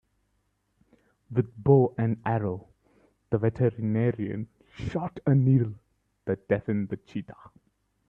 With 1.29 1.55
bow 1.63 1.93
and 1.95 2.19
arrow 2.25 2.69
the 3.29 3.37
veterinarian 3.37 4.47
shot 4.73 5.19
a 5.27 5.35
needle 5.35 5.75
that 6.25 6.47
deafened 6.47 6.89
the 6.89 6.97
cheetah. 6.97 7.37